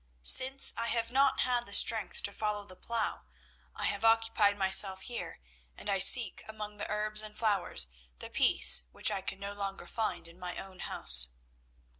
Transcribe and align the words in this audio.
Since 0.23 0.73
I 0.77 0.87
have 0.87 1.11
not 1.11 1.41
had 1.41 1.69
strength 1.75 2.23
to 2.23 2.31
follow 2.33 2.63
the 2.65 2.75
plough, 2.75 3.25
I 3.75 3.83
have 3.83 4.03
occupied 4.03 4.57
myself 4.57 5.01
here, 5.01 5.39
and 5.77 5.91
I 5.91 5.99
seek 5.99 6.41
among 6.47 6.77
the 6.77 6.89
herbs 6.89 7.21
and 7.21 7.35
flowers 7.37 7.87
the 8.17 8.31
peace 8.31 8.85
which 8.91 9.11
I 9.11 9.21
can 9.21 9.39
no 9.39 9.53
longer 9.53 9.85
find 9.85 10.27
in 10.27 10.39
my 10.39 10.57
own 10.57 10.79
house." 10.79 11.29